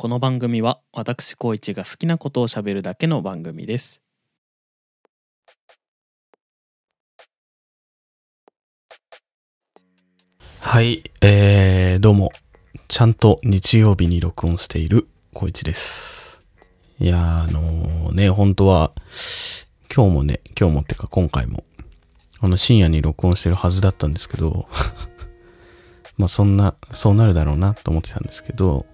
[0.00, 4.00] この番組は私高一が好きなことをしゃべるだけの番組です。
[10.60, 12.30] はい、えー、どうも。
[12.86, 16.44] ちゃんと日曜日に録音している高一です。
[17.00, 18.92] いやーあのね本当は
[19.92, 21.64] 今日もね今日もってか今回も
[22.38, 24.68] あの深夜に録音してるはずだったんですけど
[26.16, 28.86] まあそんなそうなるだろうなと思ってたんですけど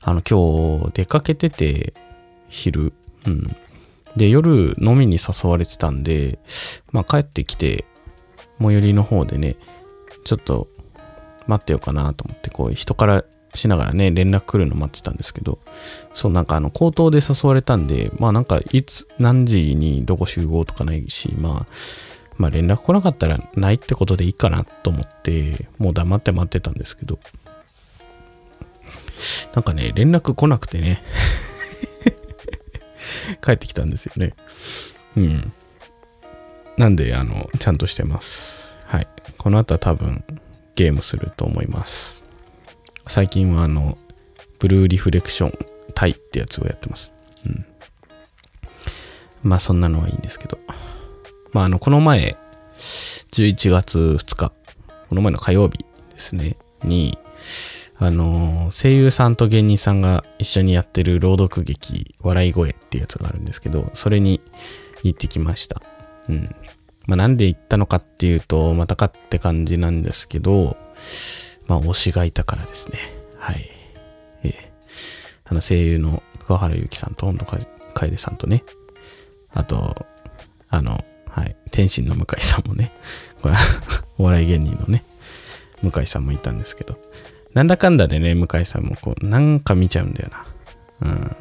[0.00, 1.94] あの、今日出かけてて、
[2.48, 2.92] 昼、
[3.26, 3.56] うん。
[4.16, 6.38] で、夜飲みに誘われてたんで、
[6.90, 7.84] まあ帰ってきて、
[8.60, 9.56] 最寄りの方でね、
[10.24, 10.68] ちょっと
[11.46, 15.58] 待ってようかなと思って、こう人からしながらね、連絡来るの待ってたんですけど、
[16.14, 21.66] そうなんかあの、口頭で誘われたんで、まあなんかいつ、何時にどこ集合とかないし、まあ、
[22.36, 27.18] まあ連絡来なかったらないってことでいいかなと思って、もう黙って待ってたんですけど、
[29.54, 31.02] なんかね、連絡来なくてね。
[33.42, 34.34] 帰ってきたんですよね。
[35.16, 35.52] うん。
[36.76, 38.72] なんで、あの、ちゃんとしてます。
[38.86, 39.08] はい。
[39.38, 40.24] この後は多分、
[40.74, 42.22] ゲームすると思います。
[43.06, 43.98] 最近は、あの、
[44.58, 45.58] ブルーリフレクション
[45.94, 47.12] タイってやつをやってます。
[47.46, 47.66] うん。
[49.42, 50.58] まあ、そんなのはいいんですけど。
[51.52, 52.38] まあ、あの、この前、
[53.32, 54.52] 11月2日、
[55.08, 55.78] この前の火曜日
[56.10, 57.18] ですね、に、
[58.02, 64.40] あの、声優さんと芸人さんが一緒にやってる朗読劇、笑い声っていうやつがあるんですけど、それに
[65.04, 65.80] 行ってきました。
[66.28, 66.54] うん。
[67.06, 70.76] まあ、なんで行ったのかっていうと、またかって感じなんですけど、
[71.68, 72.98] まあ、推しがいたからですね。
[73.38, 73.70] はい。
[74.42, 74.72] ええ。
[75.44, 77.46] あの、声優の桑原ゆきさんと、本当
[77.94, 78.64] 楓さんとね、
[79.50, 80.06] あと、
[80.68, 82.92] あの、はい、天心の向井さんもね、
[83.40, 83.54] これ
[84.18, 85.04] お笑い芸人のね、
[85.82, 86.98] 向井さんもいたんですけど、
[87.54, 90.46] なんだかんだでね、向井さんもこう、なんか見ちゃうんだよな。
[91.02, 91.36] うん。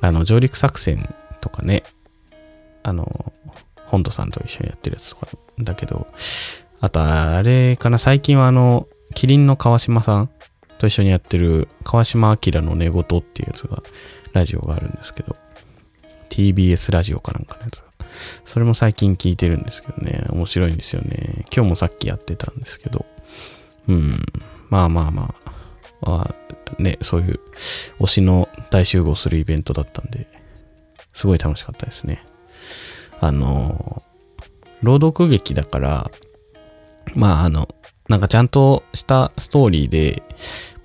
[0.00, 1.82] あの、上陸作戦とかね、
[2.82, 3.32] あの、
[3.86, 5.28] 本土さんと一緒にやってるやつとか
[5.58, 6.06] だけど、
[6.80, 10.30] あと、あれかな、最近はあの、キリンの川島さん
[10.78, 13.82] と一緒にやってる、川島明の寝言っていうやつが、
[14.32, 15.36] ラジオがあるんですけど、
[16.28, 17.86] TBS ラジオかなんかのやつが。
[18.44, 21.46] それも最近聞いてるんですけどね、面白いんですよね。
[21.54, 23.06] 今日もさっきやってたんですけど、
[23.88, 24.24] うん。
[24.68, 25.54] まあまあまあ、
[26.02, 26.34] あ
[26.78, 27.40] ね、そういう
[28.00, 30.28] 推しの大集合するイベントだったんで、
[31.12, 32.24] すごい楽しかったですね。
[33.20, 34.02] あの、
[34.82, 36.10] 朗読劇だから、
[37.14, 37.68] まああの、
[38.08, 40.22] なんかちゃんとしたストーリーで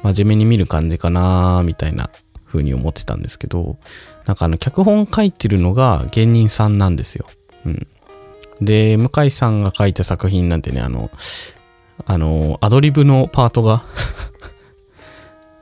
[0.03, 2.09] 真面目に見る感じかなみたいな
[2.46, 3.78] 風に思ってたんですけど、
[4.25, 7.28] なんかあの脚本書いてるのが芸人さんなんですよ。
[7.66, 7.88] うん。
[8.62, 11.09] で、向井さんが書いた作品なんてね、あの、
[12.06, 13.84] あの、アドリブのパートが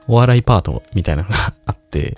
[0.08, 2.18] お笑いパートみたいなのがあって、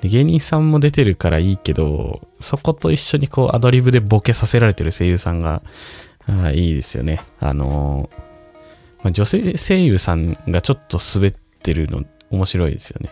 [0.00, 5.62] で芸人さんも出てるからいいけど、そこと一緒にこうアドリブでボケさせられてる声優さんが、
[6.26, 7.20] あいいですよね。
[7.40, 8.10] あの、
[9.02, 13.10] まあ、女性声優さんがちょっと滑ってるの面白いですよね。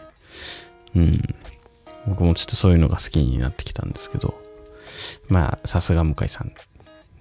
[0.95, 1.13] うん。
[2.07, 4.41] 僕もちょっとそういうのが好きになってきたんですけど、
[5.29, 6.53] まあ、さすが向井さん、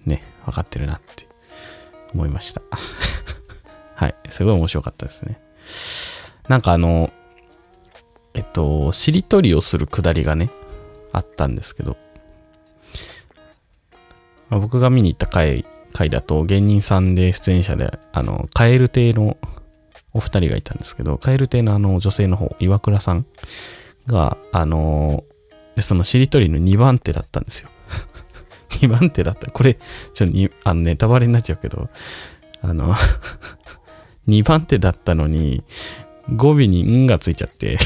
[0.06, 1.25] ね、分かってるなって
[2.16, 2.62] 思いました。
[3.96, 4.16] はい。
[4.30, 5.40] すごい面白かったですね。
[6.48, 7.12] なんかあの、
[8.34, 10.50] えっと、しりとりをするくだりがね、
[11.12, 11.98] あったんですけど、
[14.50, 19.38] まあ、僕が見に行った回、回だと芸人さんで出演者で、あの、カエル亭の
[20.14, 23.26] お二人がいたんですけど、カエル亭のあの女性の方、岩倉さん
[24.08, 25.24] が、あの、
[25.76, 27.70] で、そのしりとりの2番手だったんですよ。
[28.82, 29.50] 2番手だった。
[29.52, 29.82] これ、ちょ
[30.12, 31.90] っとに、あの、ネタバレになっちゃうけど、
[32.62, 32.94] あの、
[34.28, 35.64] 2番手だったのに、
[36.36, 37.78] 語尾にんがついちゃって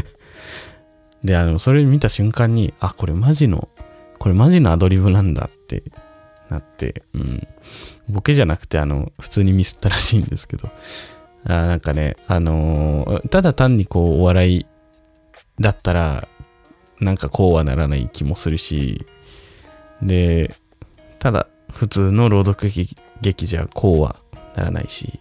[1.22, 3.68] で、あの、それ見た瞬間に、あ、これマジの、
[4.18, 5.82] これマジのアドリブなんだって
[6.50, 7.46] なって、うん。
[8.08, 10.70] ボケじゃなくて、あの、普通にミスったらしいんですけど、
[11.44, 14.66] あなんかね、あのーただ単にこう、お笑い
[15.60, 16.28] だったら、
[17.00, 19.06] なんかこうはならない気もするし、
[20.02, 20.54] で、
[21.18, 22.70] ただ、普通の朗読
[23.20, 24.16] 劇じゃこうは
[24.56, 25.18] ならないし、い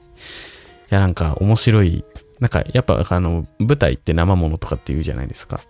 [0.90, 2.06] や、なんか面白い、
[2.40, 5.62] なんかやっぱあの、舞台って生ものとかって言うじゃないですか。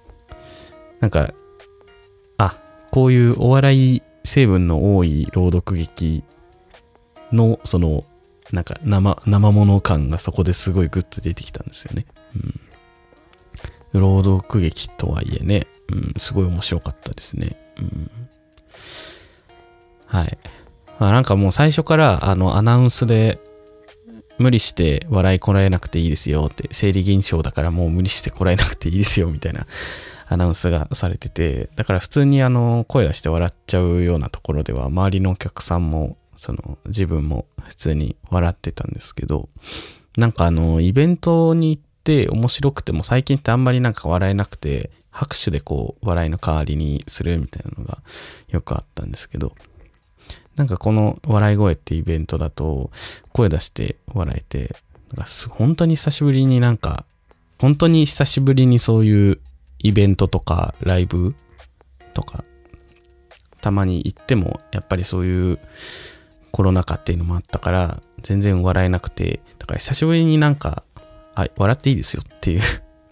[1.00, 1.34] なんか、
[2.38, 2.58] あ、
[2.92, 6.24] こういうお笑い成分の多い朗読劇
[7.32, 8.04] の、その、
[8.52, 12.06] なんか生、生もの感がそこですごいグッと出てきたんですよね。
[13.94, 14.00] うん。
[14.00, 17.58] 朗読劇とはいえね、うん、すごい面白かったですね。
[17.80, 18.12] うん。
[20.06, 20.38] はい。
[21.00, 23.40] まあ、なんかもう最初から、あの、アナウンスで、
[24.38, 29.66] 無理して笑いこらえなくていいですよって、生理現象だからもう無理してこらえなくていいですよみたいな
[30.30, 39.50] アナウンスがされてて、だから普通にあの、声出して笑っちゃうようなところでは、周りのお客さんも、その、自分も普通に笑ってたんですけど、
[40.18, 48.04] なんかあの、イベントに行って面白くても最近ってあんまりなんか笑えなくて、拍手でこう、笑いの代わりにするみたいなのが
[48.50, 49.56] よくあったんですけど、
[50.56, 52.92] なんかこの笑い声ってイベントだと、
[53.34, 54.76] 声出して笑えて、
[55.16, 57.04] なんか本当に久しぶりになんか、
[57.58, 59.40] 本当に久しぶりにそういう
[59.80, 61.36] イベントとかライブ
[62.14, 62.44] とか、
[63.60, 65.60] たまに行っても、やっぱりそういう
[66.52, 70.84] コロナ禍っていうのもあったから、全然笑えなくて、だから久しぶりになんか、
[71.34, 72.62] あ、笑っていいですよっていう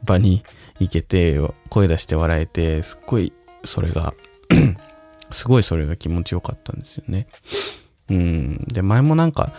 [0.04, 0.44] 場 に
[0.80, 1.40] 行けて、
[1.70, 3.34] 声出して笑えて、すっごい
[3.64, 4.14] それが
[5.32, 7.28] すごいそれが気持ちよかったんですよね。
[8.10, 8.64] うん。
[8.68, 9.54] で、前もなんか、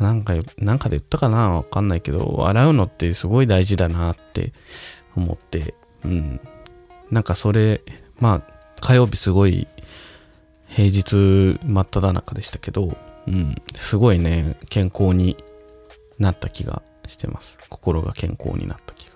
[0.00, 1.52] なんか、なんかで言ったかな？
[1.52, 4.52] わかんないけど、笑うのってすごい大事だなって
[5.16, 6.40] 思って、うん。
[7.10, 7.82] なんかそれ、
[8.18, 9.66] まあ、火曜日すごい
[10.68, 12.96] 平日真っ只中でしたけど、
[13.26, 13.54] うん。
[13.74, 15.36] すごいね、健康に
[16.18, 17.58] なった気がしてます。
[17.68, 19.15] 心が健康になった気が。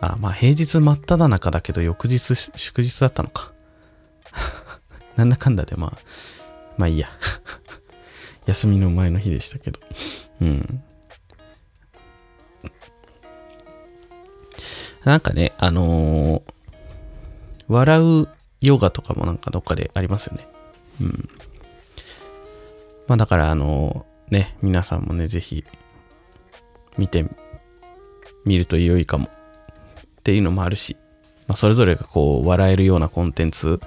[0.00, 3.52] あ、まあ平日真っ只中だけど翌日祝日だったのか。
[5.16, 5.98] なんだかんだでまあ、
[6.76, 7.08] まあいいや。
[8.46, 9.80] 休みの前の日でしたけど。
[10.40, 10.82] うん。
[15.04, 16.42] なんかね、あのー、
[17.68, 18.28] 笑う
[18.60, 20.46] ヨガとかもなんかどっかでありますよね。
[21.00, 21.28] うん。
[23.06, 25.64] まあだからあのー、ね、皆さんもね、ぜひ
[26.96, 27.26] 見て
[28.44, 29.28] みると良いかも
[30.24, 30.96] っていうのもあるし、
[31.46, 33.78] まあ、それぞれがこう笑えるようなコンテンツ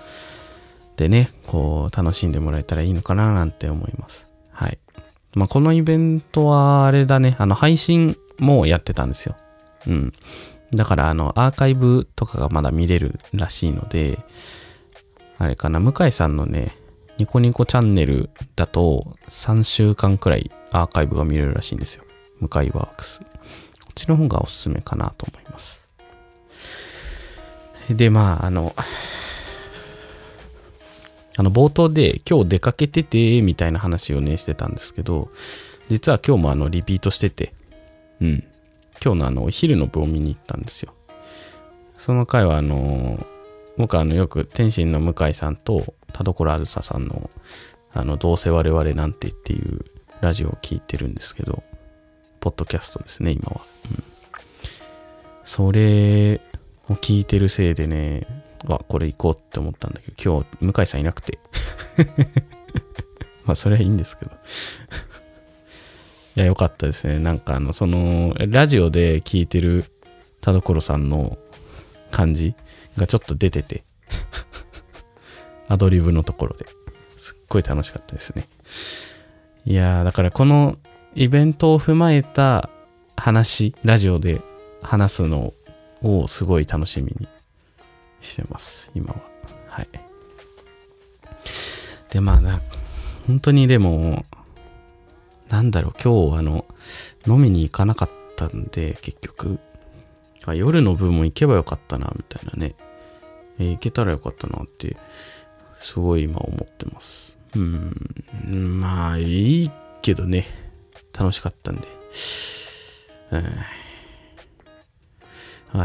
[0.97, 4.27] でね、こう楽しんでもらえたらいいのかななんて思います。
[4.51, 4.77] はい。
[5.33, 9.35] まあ、このイベントはあれだね、あの配信もやってたんですよ。
[9.87, 10.13] うん。
[10.75, 14.19] だからあのアーカイブとかがまだ見れるらしいので、
[15.39, 16.77] あれかな、向井さんのね、
[17.17, 22.03] ニコニコチャンネルだと3週間くらいアーカイブが見れるらしいんですよ。
[22.39, 23.21] 向井ワークス。
[23.21, 25.86] こっちの方がおすすめかなと思います。
[27.89, 28.75] で、まあ、あの、
[31.37, 35.29] あの、冒頭で今日出かけてて、みたいな話をね、してたんですけど、
[35.89, 37.53] 実は今日もあの、リピートしてて、
[38.19, 38.43] うん。
[39.03, 40.93] 今日のあの、お昼の部を見に行ったんですよ。
[41.97, 43.25] その回はあの、
[43.77, 47.29] 僕はあの、よく天心の向井さんと田所あずささんの、
[47.93, 49.85] あの、どうせ我々なんてっていう
[50.21, 51.63] ラジオを聞いてるんですけど、
[52.39, 53.61] ポッドキャストですね、今は。
[53.91, 54.03] うん。
[55.43, 56.41] それ
[56.89, 58.25] を聞いてるせいでね、
[58.67, 61.39] あ、これ行こうって思ったんだけど、今日、向井さんいなくて。
[63.45, 64.31] まあ、それはいいんですけど。
[66.35, 67.19] いや、よかったですね。
[67.19, 69.85] なんか、あの、その、ラジオで聞いてる
[70.41, 71.37] 田所さんの
[72.11, 72.55] 感じ
[72.97, 73.83] がちょっと出てて。
[75.69, 76.65] アドリブのところで。
[77.17, 78.47] すっごい楽しかったですね。
[79.65, 80.77] いやー、だからこの
[81.15, 82.69] イベントを踏まえた
[83.17, 84.41] 話、ラジオで
[84.81, 85.53] 話すの
[86.01, 87.27] をすごい楽しみに
[88.21, 89.21] してます、今は。
[89.67, 89.89] はい。
[92.09, 92.61] で、まあな、
[93.27, 94.25] 本当にでも、
[95.49, 96.65] なんだろう、今日あの、
[97.25, 99.59] 飲みに行かなかったんで、結局、
[100.45, 102.75] あ夜の分も行けばよかったな、みたいなね。
[103.59, 104.97] えー、行けたらよかったなって、
[105.81, 107.35] すごい今思ってます。
[107.55, 109.71] うん、まあ、いい
[110.01, 110.45] けどね、
[111.17, 111.87] 楽しかったんで。
[113.31, 113.43] うん、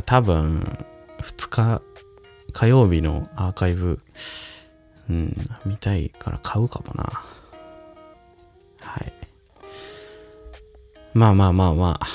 [0.04, 0.86] 多分、
[1.22, 1.82] 2日
[2.52, 4.00] 火曜日のアーカイブ、
[5.08, 7.22] うん、見たいから買うかもな。
[8.80, 9.12] はい。
[11.14, 12.06] まあまあまあまあ、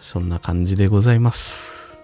[0.00, 1.96] そんな感じでございます。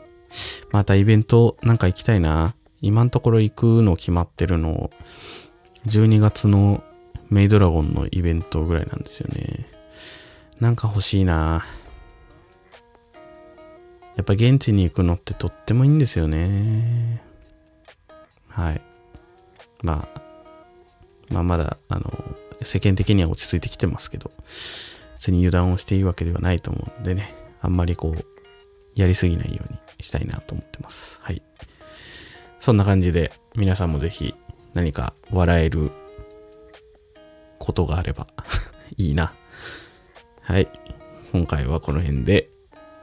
[0.71, 2.54] またイベントなんか行きたいな。
[2.80, 4.90] 今のところ行くの決まってるの、
[5.87, 6.85] 12月の
[7.28, 9.66] メイドラゴンのイベントぐらいなんですよね。
[10.61, 11.64] なんか欲しいな。
[14.18, 17.22] やっぱ現地に行くのってとってもいいんですよね。
[18.48, 18.82] はい。
[19.84, 20.22] まあ、
[21.32, 22.12] まあまだ、あの、
[22.62, 24.32] 世間的には落ち着いてきてますけど、
[25.14, 28.25] 別に油断をしていいわけではないと思うんでね、あんまりこう、
[28.96, 31.20] やりすぎないようにしたいなと思ってます。
[31.22, 31.40] はい。
[32.58, 34.34] そんな感じで、皆さんもぜひ
[34.75, 35.92] 何か笑える
[37.60, 38.26] ことがあれば
[38.98, 39.32] いいな。
[40.42, 40.68] はい。
[41.30, 42.50] 今回はこの辺で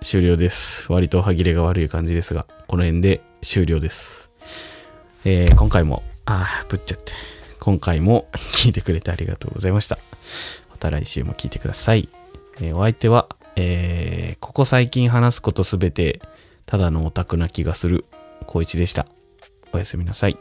[0.06, 0.92] 終了です。
[0.94, 4.30] 割と歯切れが悪い感じですが、この辺で終了です。
[5.26, 7.12] えー、今回も、ああ、ぶっちゃって。
[7.60, 9.98] 今回も 聞いてくれてありがとうございました。
[10.70, 12.08] また来週も聞いてください。
[12.62, 16.22] えーお相手は、えーここ最近話すことすべて、
[16.68, 18.06] ただのオタクな気がする、
[18.48, 19.08] 光一でした。
[19.74, 20.38] おやすみなさい。